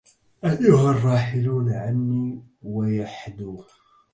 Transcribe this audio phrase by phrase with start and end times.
[0.45, 3.63] أيها الراحلون عني ويحدو